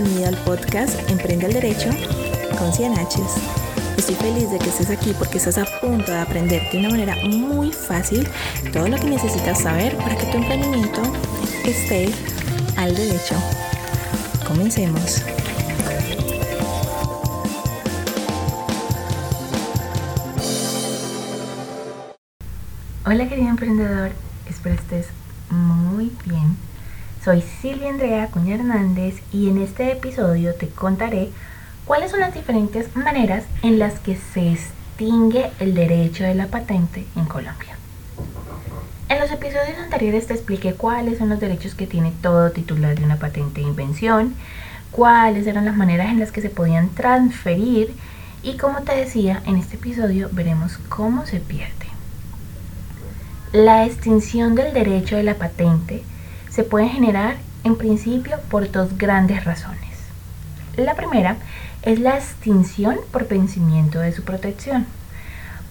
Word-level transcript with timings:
bienvenida 0.00 0.28
al 0.28 0.36
podcast 0.44 1.10
Emprende 1.10 1.46
al 1.46 1.54
Derecho 1.54 1.90
con 2.56 2.72
Cianaches. 2.72 3.34
Estoy 3.96 4.14
feliz 4.14 4.48
de 4.48 4.60
que 4.60 4.68
estés 4.68 4.90
aquí 4.90 5.12
porque 5.18 5.38
estás 5.38 5.58
a 5.58 5.64
punto 5.80 6.12
de 6.12 6.18
aprender 6.18 6.70
de 6.70 6.78
una 6.78 6.90
manera 6.90 7.16
muy 7.26 7.72
fácil 7.72 8.28
todo 8.72 8.86
lo 8.86 8.96
que 8.96 9.06
necesitas 9.06 9.60
saber 9.60 9.96
para 9.96 10.16
que 10.16 10.26
tu 10.26 10.36
emprendimiento 10.36 11.02
esté 11.64 12.10
al 12.76 12.94
derecho. 12.94 13.34
Comencemos. 14.46 15.24
Hola 23.04 23.28
querido 23.28 23.48
emprendedor, 23.48 24.12
espero 24.48 24.76
estés 24.76 25.06
muy 25.50 26.12
bien. 26.24 26.67
Soy 27.24 27.42
Silvia 27.42 27.90
Andrea 27.90 28.28
Cuña 28.28 28.54
Hernández 28.54 29.16
y 29.32 29.48
en 29.48 29.60
este 29.60 29.90
episodio 29.90 30.54
te 30.54 30.68
contaré 30.68 31.30
cuáles 31.84 32.12
son 32.12 32.20
las 32.20 32.32
diferentes 32.32 32.94
maneras 32.94 33.44
en 33.62 33.80
las 33.80 33.98
que 33.98 34.16
se 34.16 34.52
extingue 34.52 35.50
el 35.58 35.74
derecho 35.74 36.22
de 36.22 36.36
la 36.36 36.46
patente 36.46 37.06
en 37.16 37.24
Colombia. 37.24 37.76
En 39.08 39.18
los 39.18 39.32
episodios 39.32 39.78
anteriores 39.82 40.28
te 40.28 40.34
expliqué 40.34 40.74
cuáles 40.74 41.18
son 41.18 41.28
los 41.28 41.40
derechos 41.40 41.74
que 41.74 41.88
tiene 41.88 42.12
todo 42.22 42.52
titular 42.52 42.96
de 42.96 43.04
una 43.04 43.16
patente 43.16 43.62
de 43.62 43.66
invención, 43.66 44.34
cuáles 44.92 45.46
eran 45.48 45.64
las 45.64 45.76
maneras 45.76 46.10
en 46.10 46.20
las 46.20 46.30
que 46.30 46.40
se 46.40 46.50
podían 46.50 46.88
transferir 46.90 47.94
y 48.44 48.56
como 48.58 48.82
te 48.82 48.94
decía, 48.94 49.42
en 49.44 49.56
este 49.56 49.74
episodio 49.74 50.30
veremos 50.32 50.78
cómo 50.88 51.26
se 51.26 51.40
pierde. 51.40 51.74
La 53.52 53.84
extinción 53.86 54.54
del 54.54 54.72
derecho 54.72 55.16
de 55.16 55.24
la 55.24 55.34
patente 55.34 56.04
se 56.58 56.64
puede 56.64 56.88
generar 56.88 57.36
en 57.62 57.76
principio 57.76 58.36
por 58.50 58.68
dos 58.72 58.98
grandes 58.98 59.44
razones. 59.44 59.94
La 60.76 60.96
primera 60.96 61.36
es 61.82 62.00
la 62.00 62.16
extinción 62.16 62.96
por 63.12 63.28
vencimiento 63.28 64.00
de 64.00 64.10
su 64.10 64.24
protección, 64.24 64.84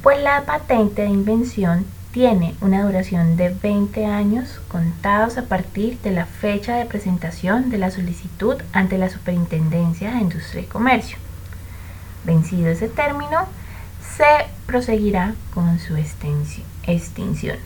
pues 0.01 0.23
la 0.23 0.43
patente 0.45 1.01
de 1.01 1.09
invención 1.09 1.85
tiene 2.13 2.55
una 2.61 2.83
duración 2.83 3.35
de 3.35 3.49
20 3.49 4.05
años 4.05 4.61
contados 4.69 5.37
a 5.37 5.41
partir 5.41 5.99
de 6.03 6.11
la 6.11 6.25
fecha 6.25 6.77
de 6.77 6.85
presentación 6.85 7.69
de 7.69 7.79
la 7.79 7.91
solicitud 7.91 8.55
ante 8.71 8.97
la 8.97 9.09
Superintendencia 9.09 10.11
de 10.13 10.21
Industria 10.21 10.61
y 10.61 10.67
Comercio. 10.67 11.17
Vencido 12.23 12.69
ese 12.69 12.87
término, 12.87 13.45
se 14.15 14.47
proseguirá 14.65 15.35
con 15.53 15.79
su 15.79 15.97
extinción. 15.97 17.57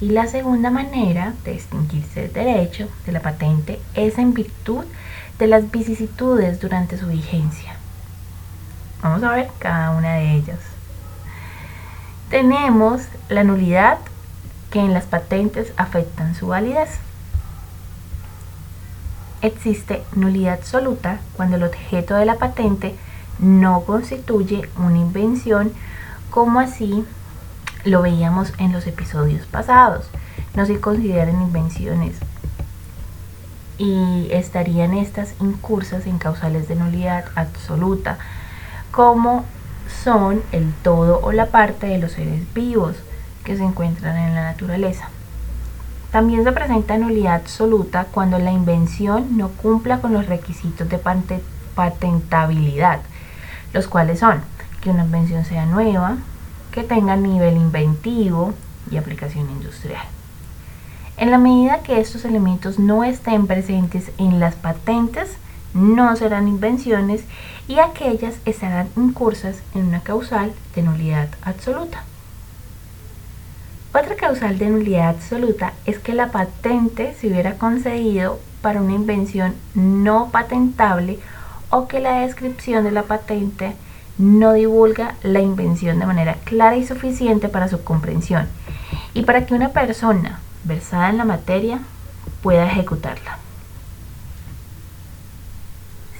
Y 0.00 0.10
la 0.10 0.26
segunda 0.28 0.70
manera 0.70 1.34
de 1.44 1.54
extinguirse 1.54 2.26
el 2.26 2.32
derecho 2.32 2.88
de 3.04 3.12
la 3.12 3.20
patente 3.20 3.80
es 3.94 4.16
en 4.18 4.32
virtud 4.32 4.84
de 5.38 5.46
las 5.48 5.70
vicisitudes 5.70 6.60
durante 6.60 6.96
su 6.98 7.06
vigencia. 7.06 7.76
Vamos 9.02 9.22
a 9.24 9.34
ver 9.34 9.50
cada 9.58 9.90
una 9.90 10.14
de 10.14 10.34
ellas. 10.34 10.58
Tenemos 12.30 13.02
la 13.28 13.42
nulidad 13.42 13.98
que 14.70 14.80
en 14.80 14.92
las 14.92 15.04
patentes 15.04 15.72
afectan 15.76 16.34
su 16.34 16.48
validez. 16.48 16.90
Existe 19.40 20.02
nulidad 20.14 20.54
absoluta 20.54 21.20
cuando 21.36 21.56
el 21.56 21.62
objeto 21.62 22.14
de 22.14 22.24
la 22.24 22.36
patente 22.36 22.94
no 23.38 23.82
constituye 23.82 24.68
una 24.76 24.98
invención 24.98 25.72
como 26.30 26.60
así 26.60 27.04
lo 27.88 28.02
veíamos 28.02 28.52
en 28.58 28.72
los 28.72 28.86
episodios 28.86 29.46
pasados. 29.46 30.08
No 30.54 30.66
se 30.66 30.80
consideran 30.80 31.40
invenciones 31.40 32.16
y 33.78 34.28
estarían 34.30 34.92
estas 34.94 35.34
incursas 35.40 36.06
en 36.06 36.18
causales 36.18 36.68
de 36.68 36.74
nulidad 36.74 37.24
absoluta, 37.36 38.18
como 38.90 39.44
son 40.02 40.42
el 40.52 40.72
todo 40.82 41.20
o 41.22 41.32
la 41.32 41.46
parte 41.46 41.86
de 41.86 41.98
los 41.98 42.12
seres 42.12 42.42
vivos 42.54 42.96
que 43.44 43.56
se 43.56 43.64
encuentran 43.64 44.16
en 44.16 44.34
la 44.34 44.44
naturaleza. 44.44 45.08
También 46.10 46.42
se 46.44 46.52
presenta 46.52 46.98
nulidad 46.98 47.34
absoluta 47.34 48.06
cuando 48.10 48.38
la 48.38 48.50
invención 48.50 49.36
no 49.36 49.48
cumpla 49.48 50.00
con 50.00 50.12
los 50.12 50.26
requisitos 50.26 50.88
de 50.88 51.00
patentabilidad, 51.74 53.00
los 53.72 53.86
cuales 53.86 54.18
son 54.20 54.40
que 54.80 54.90
una 54.90 55.04
invención 55.04 55.44
sea 55.44 55.66
nueva, 55.66 56.16
que 56.78 56.84
tengan 56.84 57.24
nivel 57.24 57.56
inventivo 57.56 58.54
y 58.88 58.98
aplicación 58.98 59.50
industrial. 59.50 60.04
En 61.16 61.32
la 61.32 61.38
medida 61.38 61.82
que 61.82 61.98
estos 61.98 62.24
elementos 62.24 62.78
no 62.78 63.02
estén 63.02 63.48
presentes 63.48 64.12
en 64.16 64.38
las 64.38 64.54
patentes, 64.54 65.28
no 65.74 66.14
serán 66.14 66.46
invenciones 66.46 67.24
y 67.66 67.80
aquellas 67.80 68.36
estarán 68.44 68.88
incursas 68.96 69.56
en 69.74 69.88
una 69.88 70.02
causal 70.02 70.52
de 70.76 70.82
nulidad 70.82 71.28
absoluta. 71.42 72.04
Otra 73.92 74.14
causal 74.14 74.56
de 74.58 74.70
nulidad 74.70 75.08
absoluta 75.08 75.72
es 75.84 75.98
que 75.98 76.14
la 76.14 76.30
patente 76.30 77.16
se 77.20 77.26
hubiera 77.26 77.54
concedido 77.54 78.38
para 78.62 78.80
una 78.80 78.94
invención 78.94 79.56
no 79.74 80.28
patentable 80.30 81.18
o 81.70 81.88
que 81.88 81.98
la 81.98 82.20
descripción 82.20 82.84
de 82.84 82.92
la 82.92 83.02
patente 83.02 83.74
no 84.18 84.52
divulga 84.52 85.14
la 85.22 85.40
invención 85.40 85.98
de 85.98 86.06
manera 86.06 86.34
clara 86.44 86.76
y 86.76 86.86
suficiente 86.86 87.48
para 87.48 87.68
su 87.68 87.82
comprensión 87.84 88.48
y 89.14 89.22
para 89.22 89.46
que 89.46 89.54
una 89.54 89.70
persona 89.70 90.40
versada 90.64 91.08
en 91.08 91.18
la 91.18 91.24
materia 91.24 91.78
pueda 92.42 92.66
ejecutarla. 92.66 93.38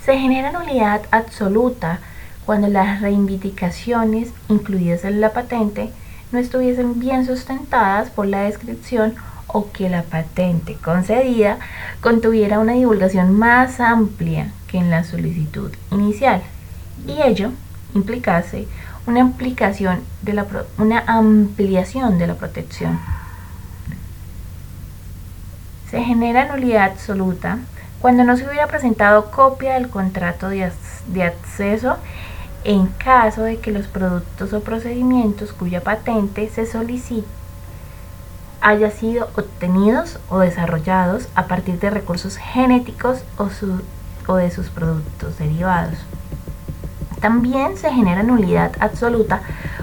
Se 0.04 0.16
genera 0.16 0.52
nulidad 0.52 1.02
absoluta 1.10 1.98
cuando 2.46 2.68
las 2.68 3.02
reivindicaciones 3.02 4.30
incluidas 4.48 5.04
en 5.04 5.20
la 5.20 5.32
patente 5.32 5.90
no 6.32 6.38
estuviesen 6.38 6.98
bien 6.98 7.26
sustentadas 7.26 8.10
por 8.10 8.26
la 8.26 8.42
descripción 8.42 9.14
o 9.48 9.70
que 9.72 9.88
la 9.88 10.02
patente 10.02 10.74
concedida 10.74 11.58
contuviera 12.00 12.58
una 12.58 12.74
divulgación 12.74 13.38
más 13.38 13.80
amplia 13.80 14.52
que 14.66 14.78
en 14.78 14.90
la 14.90 15.04
solicitud 15.04 15.72
inicial 15.90 16.42
y 17.06 17.20
ello 17.22 17.50
implicase 17.94 18.66
una, 19.06 19.20
implicación 19.20 20.00
de 20.22 20.34
la, 20.34 20.46
una 20.78 21.00
ampliación 21.06 22.18
de 22.18 22.26
la 22.26 22.34
protección. 22.34 22.98
Se 25.90 26.02
genera 26.02 26.46
nulidad 26.46 26.90
absoluta 26.90 27.58
cuando 28.00 28.24
no 28.24 28.36
se 28.36 28.46
hubiera 28.46 28.66
presentado 28.66 29.30
copia 29.30 29.74
del 29.74 29.88
contrato 29.88 30.48
de, 30.48 30.70
de 31.08 31.22
acceso 31.22 31.96
en 32.64 32.86
caso 32.86 33.42
de 33.42 33.58
que 33.58 33.72
los 33.72 33.86
productos 33.86 34.52
o 34.52 34.60
procedimientos 34.60 35.52
cuya 35.52 35.80
patente 35.80 36.48
se 36.50 36.66
solicite 36.66 37.38
haya 38.60 38.90
sido 38.90 39.28
obtenidos 39.36 40.18
o 40.28 40.40
desarrollados 40.40 41.28
a 41.34 41.46
partir 41.46 41.78
de 41.78 41.90
recursos 41.90 42.36
genéticos 42.36 43.20
o, 43.38 43.48
o 44.26 44.36
de 44.36 44.50
sus 44.50 44.68
productos 44.68 45.38
derivados. 45.38 45.98
También 47.20 47.76
se 47.76 47.92
genera 47.92 48.22
nulidad 48.22 48.72
absoluta 48.78 49.40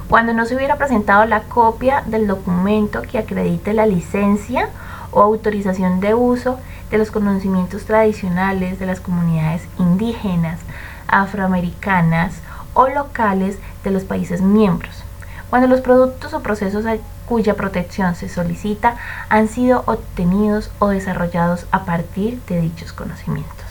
cuando 0.07 0.33
no 0.33 0.45
se 0.45 0.55
hubiera 0.55 0.77
presentado 0.77 1.25
la 1.25 1.41
copia 1.41 2.03
del 2.05 2.27
documento 2.27 3.01
que 3.01 3.17
acredite 3.17 3.73
la 3.73 3.85
licencia 3.85 4.69
o 5.11 5.21
autorización 5.21 5.99
de 5.99 6.13
uso 6.13 6.59
de 6.91 6.97
los 6.97 7.11
conocimientos 7.11 7.85
tradicionales 7.85 8.79
de 8.79 8.85
las 8.85 9.01
comunidades 9.01 9.63
indígenas, 9.77 10.59
afroamericanas 11.07 12.35
o 12.73 12.87
locales 12.87 13.57
de 13.83 13.91
los 13.91 14.03
países 14.03 14.41
miembros. 14.41 15.03
Cuando 15.49 15.67
los 15.67 15.81
productos 15.81 16.33
o 16.33 16.41
procesos 16.41 16.85
cuya 17.25 17.55
protección 17.55 18.15
se 18.15 18.29
solicita 18.29 18.95
han 19.29 19.47
sido 19.47 19.83
obtenidos 19.87 20.71
o 20.79 20.89
desarrollados 20.89 21.65
a 21.71 21.85
partir 21.85 22.41
de 22.47 22.61
dichos 22.61 22.93
conocimientos 22.93 23.64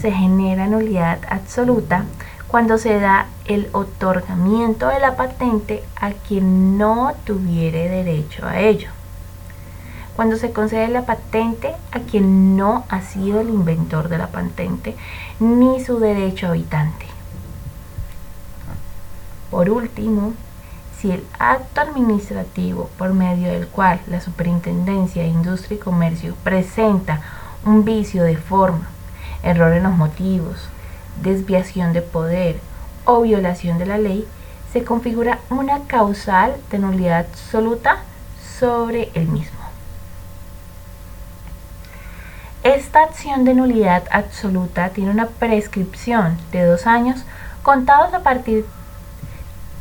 se 0.00 0.12
genera 0.12 0.66
nulidad 0.66 1.18
absoluta 1.28 2.04
cuando 2.46 2.78
se 2.78 2.98
da 2.98 3.26
el 3.44 3.68
otorgamiento 3.72 4.88
de 4.88 5.00
la 5.00 5.16
patente 5.16 5.84
a 6.00 6.12
quien 6.12 6.78
no 6.78 7.12
tuviere 7.24 7.88
derecho 7.88 8.46
a 8.46 8.60
ello. 8.60 8.90
Cuando 10.16 10.36
se 10.36 10.52
concede 10.52 10.88
la 10.88 11.04
patente 11.04 11.74
a 11.92 12.00
quien 12.00 12.56
no 12.56 12.84
ha 12.88 13.02
sido 13.02 13.40
el 13.40 13.50
inventor 13.50 14.08
de 14.08 14.18
la 14.18 14.28
patente 14.28 14.96
ni 15.38 15.84
su 15.84 15.98
derecho 15.98 16.48
habitante. 16.48 17.06
Por 19.50 19.70
último, 19.70 20.32
si 20.98 21.12
el 21.12 21.24
acto 21.38 21.80
administrativo 21.80 22.90
por 22.98 23.14
medio 23.14 23.52
del 23.52 23.68
cual 23.68 24.00
la 24.08 24.20
Superintendencia 24.20 25.22
de 25.22 25.28
Industria 25.28 25.76
y 25.76 25.80
Comercio 25.80 26.34
presenta 26.42 27.20
un 27.64 27.84
vicio 27.84 28.24
de 28.24 28.36
forma 28.36 28.88
error 29.42 29.72
en 29.72 29.84
los 29.84 29.96
motivos, 29.96 30.68
desviación 31.22 31.92
de 31.92 32.02
poder 32.02 32.60
o 33.04 33.22
violación 33.22 33.78
de 33.78 33.86
la 33.86 33.98
ley, 33.98 34.26
se 34.72 34.84
configura 34.84 35.38
una 35.50 35.80
causal 35.86 36.56
de 36.70 36.78
nulidad 36.78 37.26
absoluta 37.30 37.98
sobre 38.58 39.10
el 39.14 39.28
mismo. 39.28 39.58
Esta 42.64 43.02
acción 43.04 43.44
de 43.44 43.54
nulidad 43.54 44.04
absoluta 44.10 44.90
tiene 44.90 45.10
una 45.10 45.26
prescripción 45.26 46.36
de 46.52 46.64
dos 46.64 46.86
años 46.86 47.24
contados 47.62 48.12
a 48.12 48.22
partir 48.22 48.66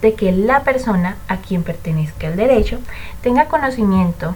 de 0.01 0.13
que 0.13 0.31
la 0.31 0.61
persona 0.61 1.17
a 1.27 1.37
quien 1.37 1.63
pertenezca 1.63 2.27
el 2.27 2.35
derecho 2.35 2.79
tenga 3.21 3.47
conocimiento 3.47 4.35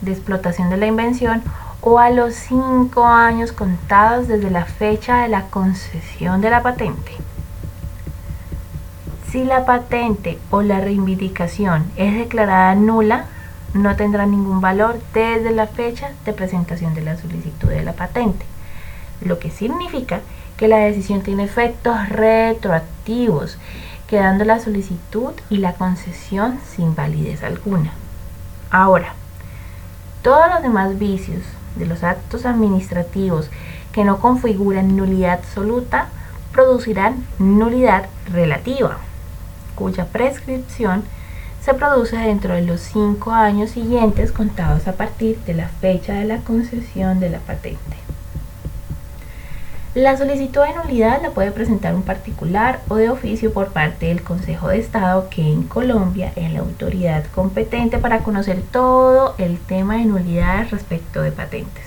de 0.00 0.12
explotación 0.12 0.70
de 0.70 0.78
la 0.78 0.86
invención 0.86 1.42
o 1.84 1.98
a 1.98 2.10
los 2.10 2.34
cinco 2.34 3.04
años 3.04 3.50
contados 3.50 4.28
desde 4.28 4.50
la 4.50 4.64
fecha 4.64 5.22
de 5.22 5.28
la 5.28 5.42
concesión 5.46 6.40
de 6.40 6.48
la 6.48 6.62
patente. 6.62 7.12
Si 9.30 9.42
la 9.44 9.64
patente 9.64 10.38
o 10.50 10.62
la 10.62 10.80
reivindicación 10.80 11.90
es 11.96 12.14
declarada 12.14 12.76
nula, 12.76 13.24
no 13.74 13.96
tendrá 13.96 14.26
ningún 14.26 14.60
valor 14.60 15.00
desde 15.12 15.50
la 15.50 15.66
fecha 15.66 16.12
de 16.24 16.32
presentación 16.32 16.94
de 16.94 17.00
la 17.00 17.16
solicitud 17.16 17.68
de 17.68 17.82
la 17.82 17.94
patente, 17.94 18.46
lo 19.20 19.40
que 19.40 19.50
significa 19.50 20.20
que 20.56 20.68
la 20.68 20.76
decisión 20.76 21.22
tiene 21.22 21.44
efectos 21.44 22.08
retroactivos, 22.10 23.58
quedando 24.06 24.44
la 24.44 24.60
solicitud 24.60 25.32
y 25.50 25.56
la 25.56 25.72
concesión 25.72 26.60
sin 26.76 26.94
validez 26.94 27.42
alguna. 27.42 27.92
Ahora, 28.70 29.14
todos 30.22 30.48
los 30.50 30.62
demás 30.62 30.98
vicios 30.98 31.42
de 31.76 31.86
los 31.86 32.02
actos 32.02 32.46
administrativos 32.46 33.50
que 33.92 34.04
no 34.04 34.18
configuran 34.18 34.96
nulidad 34.96 35.34
absoluta 35.34 36.08
producirán 36.52 37.24
nulidad 37.38 38.06
relativa, 38.30 38.98
cuya 39.74 40.06
prescripción 40.06 41.02
se 41.64 41.74
produce 41.74 42.16
dentro 42.16 42.54
de 42.54 42.62
los 42.62 42.80
cinco 42.80 43.30
años 43.30 43.70
siguientes 43.70 44.32
contados 44.32 44.88
a 44.88 44.92
partir 44.92 45.38
de 45.46 45.54
la 45.54 45.68
fecha 45.68 46.14
de 46.14 46.24
la 46.24 46.38
concesión 46.38 47.20
de 47.20 47.30
la 47.30 47.38
patente. 47.38 47.96
La 49.94 50.16
solicitud 50.16 50.62
de 50.62 50.72
nulidad 50.72 51.20
la 51.20 51.32
puede 51.32 51.50
presentar 51.50 51.94
un 51.94 52.02
particular 52.02 52.80
o 52.88 52.94
de 52.94 53.10
oficio 53.10 53.52
por 53.52 53.72
parte 53.74 54.06
del 54.06 54.22
Consejo 54.22 54.68
de 54.68 54.78
Estado, 54.78 55.28
que 55.28 55.46
en 55.46 55.64
Colombia 55.64 56.32
es 56.34 56.50
la 56.50 56.60
autoridad 56.60 57.26
competente 57.34 57.98
para 57.98 58.20
conocer 58.20 58.62
todo 58.72 59.34
el 59.36 59.58
tema 59.58 59.98
de 59.98 60.06
nulidad 60.06 60.66
respecto 60.70 61.20
de 61.20 61.30
patentes. 61.30 61.84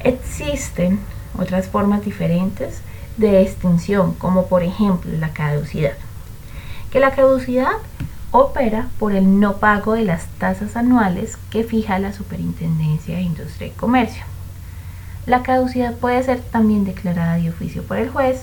Existen 0.00 1.00
otras 1.38 1.68
formas 1.68 2.02
diferentes 2.02 2.80
de 3.18 3.42
extinción, 3.42 4.14
como 4.14 4.46
por 4.46 4.62
ejemplo 4.62 5.12
la 5.18 5.34
caducidad. 5.34 5.98
Que 6.90 6.98
la 6.98 7.10
caducidad 7.10 7.72
opera 8.30 8.88
por 8.98 9.12
el 9.12 9.38
no 9.38 9.58
pago 9.58 9.92
de 9.92 10.04
las 10.04 10.24
tasas 10.38 10.76
anuales 10.76 11.36
que 11.50 11.62
fija 11.62 11.98
la 11.98 12.14
Superintendencia 12.14 13.16
de 13.16 13.20
Industria 13.20 13.68
y 13.68 13.72
Comercio. 13.72 14.24
La 15.26 15.42
caducidad 15.42 15.94
puede 15.94 16.22
ser 16.22 16.40
también 16.40 16.84
declarada 16.84 17.36
de 17.36 17.50
oficio 17.50 17.82
por 17.82 17.98
el 17.98 18.08
juez, 18.08 18.42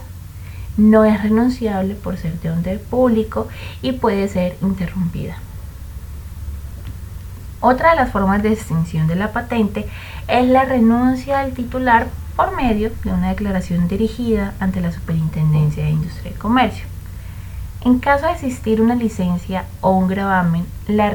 no 0.75 1.05
es 1.05 1.21
renunciable 1.21 1.95
por 1.95 2.17
ser 2.17 2.39
de 2.41 2.51
orden 2.51 2.79
público 2.89 3.47
y 3.81 3.93
puede 3.93 4.27
ser 4.27 4.57
interrumpida. 4.61 5.37
Otra 7.61 7.91
de 7.91 7.95
las 7.95 8.11
formas 8.11 8.43
de 8.43 8.51
extinción 8.51 9.07
de 9.07 9.15
la 9.15 9.31
patente 9.31 9.87
es 10.27 10.45
la 10.47 10.65
renuncia 10.65 11.39
del 11.39 11.53
titular 11.53 12.07
por 12.35 12.55
medio 12.55 12.91
de 13.03 13.11
una 13.11 13.29
declaración 13.29 13.87
dirigida 13.87 14.53
ante 14.59 14.81
la 14.81 14.91
Superintendencia 14.91 15.83
de 15.85 15.91
Industria 15.91 16.31
y 16.31 16.35
Comercio. 16.37 16.85
En 17.85 17.99
caso 17.99 18.25
de 18.25 18.33
existir 18.33 18.81
una 18.81 18.95
licencia 18.95 19.65
o 19.81 19.91
un 19.91 20.07
gravamen, 20.07 20.65
la, 20.87 21.13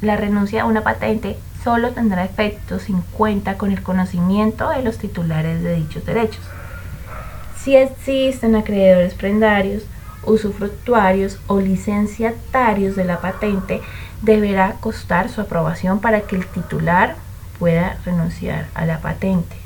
la 0.00 0.16
renuncia 0.16 0.62
a 0.62 0.66
una 0.66 0.82
patente 0.82 1.38
solo 1.62 1.92
tendrá 1.92 2.24
efecto 2.24 2.78
sin 2.78 3.02
cuenta 3.02 3.56
con 3.56 3.70
el 3.70 3.82
conocimiento 3.82 4.68
de 4.70 4.82
los 4.82 4.98
titulares 4.98 5.62
de 5.62 5.76
dichos 5.76 6.04
derechos. 6.04 6.44
Si 7.62 7.76
existen 7.76 8.56
acreedores 8.56 9.14
prendarios, 9.14 9.84
usufructuarios 10.24 11.38
o 11.46 11.60
licenciatarios 11.60 12.96
de 12.96 13.04
la 13.04 13.20
patente, 13.20 13.80
deberá 14.22 14.74
costar 14.80 15.28
su 15.28 15.40
aprobación 15.40 16.00
para 16.00 16.22
que 16.22 16.36
el 16.36 16.46
titular 16.46 17.16
pueda 17.58 17.96
renunciar 18.04 18.66
a 18.74 18.84
la 18.86 19.00
patente. 19.00 19.56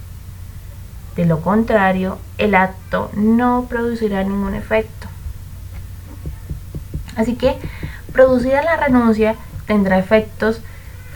De 1.15 1.25
lo 1.25 1.41
contrario, 1.41 2.19
el 2.37 2.55
acto 2.55 3.11
no 3.15 3.67
producirá 3.69 4.23
ningún 4.23 4.55
efecto. 4.55 5.09
Así 7.17 7.37
que, 7.37 7.57
producida 8.13 8.63
la 8.63 8.77
renuncia, 8.77 9.37
tendrá 9.67 9.99
efectos 9.99 10.61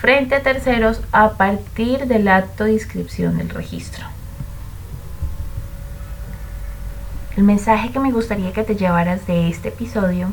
frente 0.01 0.35
a 0.35 0.43
terceros 0.43 1.03
a 1.13 1.33
partir 1.33 2.07
del 2.07 2.27
acto 2.29 2.65
de 2.65 2.73
inscripción 2.73 3.37
del 3.37 3.51
registro. 3.51 4.07
El 7.37 7.45
mensaje 7.45 7.91
que 7.91 8.01
me 8.01 8.11
gustaría 8.11 8.55
que 8.55 8.65
te 8.65 8.77
llevaras 8.77 9.27
de 9.27 9.49
este 9.49 9.69
episodio 9.69 10.29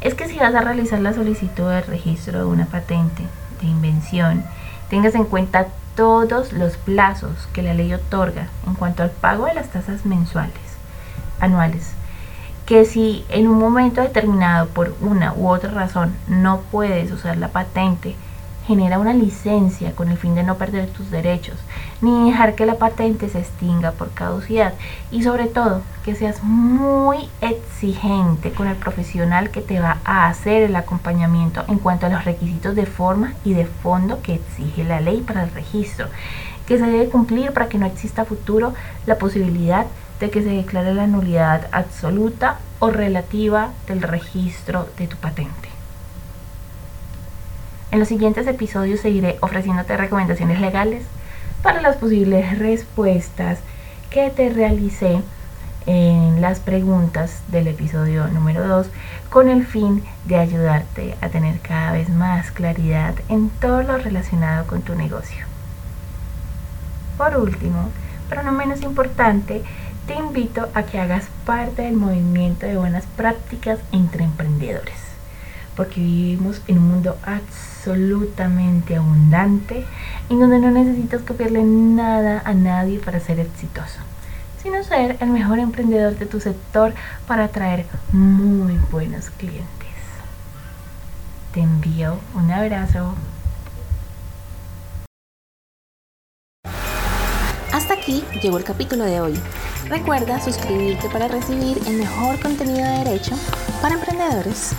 es 0.00 0.14
que 0.14 0.26
si 0.26 0.36
vas 0.36 0.52
a 0.54 0.62
realizar 0.62 0.98
la 0.98 1.12
solicitud 1.12 1.70
de 1.70 1.82
registro 1.82 2.40
de 2.40 2.44
una 2.44 2.66
patente 2.66 3.22
de 3.60 3.68
invención, 3.68 4.44
tengas 4.90 5.14
en 5.14 5.26
cuenta 5.26 5.68
todos 5.94 6.52
los 6.52 6.76
plazos 6.76 7.48
que 7.52 7.62
la 7.62 7.74
ley 7.74 7.94
otorga 7.94 8.48
en 8.66 8.74
cuanto 8.74 9.04
al 9.04 9.10
pago 9.10 9.46
de 9.46 9.54
las 9.54 9.68
tasas 9.68 10.04
mensuales, 10.06 10.52
anuales, 11.38 11.92
que 12.66 12.84
si 12.84 13.24
en 13.28 13.46
un 13.46 13.60
momento 13.60 14.00
determinado 14.00 14.66
por 14.66 14.96
una 15.00 15.34
u 15.34 15.48
otra 15.48 15.70
razón 15.70 16.16
no 16.26 16.62
puedes 16.72 17.12
usar 17.12 17.36
la 17.36 17.48
patente, 17.48 18.16
genera 18.66 18.98
una 18.98 19.12
licencia 19.12 19.92
con 19.92 20.08
el 20.08 20.16
fin 20.16 20.34
de 20.34 20.42
no 20.42 20.56
perder 20.56 20.88
tus 20.88 21.10
derechos, 21.10 21.56
ni 22.00 22.30
dejar 22.30 22.54
que 22.54 22.66
la 22.66 22.76
patente 22.76 23.28
se 23.28 23.40
extinga 23.40 23.92
por 23.92 24.12
caducidad 24.12 24.74
y 25.10 25.22
sobre 25.22 25.46
todo 25.46 25.82
que 26.04 26.14
seas 26.14 26.42
muy 26.42 27.28
exigente 27.40 28.52
con 28.52 28.68
el 28.68 28.76
profesional 28.76 29.50
que 29.50 29.60
te 29.60 29.80
va 29.80 29.98
a 30.04 30.28
hacer 30.28 30.62
el 30.62 30.76
acompañamiento 30.76 31.64
en 31.68 31.78
cuanto 31.78 32.06
a 32.06 32.08
los 32.08 32.24
requisitos 32.24 32.74
de 32.74 32.86
forma 32.86 33.34
y 33.44 33.54
de 33.54 33.66
fondo 33.66 34.22
que 34.22 34.34
exige 34.34 34.84
la 34.84 35.00
ley 35.00 35.20
para 35.20 35.44
el 35.44 35.50
registro, 35.50 36.06
que 36.66 36.78
se 36.78 36.86
debe 36.86 37.08
cumplir 37.08 37.52
para 37.52 37.68
que 37.68 37.78
no 37.78 37.86
exista 37.86 38.24
futuro 38.24 38.74
la 39.06 39.18
posibilidad 39.18 39.86
de 40.20 40.30
que 40.30 40.42
se 40.42 40.50
declare 40.50 40.94
la 40.94 41.08
nulidad 41.08 41.66
absoluta 41.72 42.58
o 42.78 42.90
relativa 42.90 43.70
del 43.88 44.02
registro 44.02 44.88
de 44.96 45.08
tu 45.08 45.16
patente. 45.16 45.61
En 47.92 47.98
los 47.98 48.08
siguientes 48.08 48.46
episodios 48.46 49.00
seguiré 49.00 49.36
ofreciéndote 49.42 49.98
recomendaciones 49.98 50.58
legales 50.62 51.04
para 51.62 51.82
las 51.82 51.96
posibles 51.96 52.58
respuestas 52.58 53.58
que 54.08 54.30
te 54.30 54.48
realicé 54.48 55.20
en 55.84 56.40
las 56.40 56.58
preguntas 56.58 57.42
del 57.48 57.68
episodio 57.68 58.28
número 58.28 58.66
2 58.66 58.86
con 59.28 59.50
el 59.50 59.66
fin 59.66 60.02
de 60.24 60.36
ayudarte 60.36 61.16
a 61.20 61.28
tener 61.28 61.60
cada 61.60 61.92
vez 61.92 62.08
más 62.08 62.50
claridad 62.50 63.14
en 63.28 63.50
todo 63.50 63.82
lo 63.82 63.98
relacionado 63.98 64.66
con 64.66 64.80
tu 64.80 64.94
negocio. 64.94 65.44
Por 67.18 67.36
último, 67.36 67.90
pero 68.30 68.42
no 68.42 68.52
menos 68.52 68.80
importante, 68.80 69.62
te 70.06 70.14
invito 70.14 70.70
a 70.72 70.84
que 70.84 70.98
hagas 70.98 71.26
parte 71.44 71.82
del 71.82 71.96
movimiento 71.96 72.64
de 72.64 72.78
buenas 72.78 73.04
prácticas 73.18 73.80
entre 73.92 74.24
emprendedores, 74.24 75.11
porque 75.76 76.00
vivimos 76.00 76.60
en 76.66 76.78
un 76.78 76.88
mundo 76.88 77.18
absolutamente 77.24 78.96
abundante 78.96 79.84
en 80.28 80.40
donde 80.40 80.58
no 80.58 80.70
necesitas 80.70 81.22
copiarle 81.22 81.62
nada 81.62 82.42
a 82.44 82.54
nadie 82.54 82.98
para 82.98 83.20
ser 83.20 83.40
exitoso, 83.40 83.98
sino 84.62 84.82
ser 84.84 85.16
el 85.20 85.30
mejor 85.30 85.58
emprendedor 85.58 86.16
de 86.16 86.26
tu 86.26 86.40
sector 86.40 86.94
para 87.26 87.44
atraer 87.44 87.86
muy 88.12 88.78
buenos 88.90 89.30
clientes. 89.30 89.68
Te 91.52 91.60
envío 91.60 92.18
un 92.34 92.50
abrazo. 92.50 93.14
Hasta 97.72 97.94
aquí 97.94 98.24
llegó 98.42 98.58
el 98.58 98.64
capítulo 98.64 99.04
de 99.04 99.20
hoy. 99.20 99.34
Recuerda 99.88 100.40
suscribirte 100.40 101.08
para 101.08 101.28
recibir 101.28 101.78
el 101.86 101.96
mejor 101.96 102.40
contenido 102.40 102.86
de 102.86 103.04
derecho 103.04 103.34
para 103.82 103.94
emprendedores. 103.94 104.74